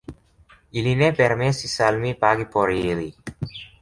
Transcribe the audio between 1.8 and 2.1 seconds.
al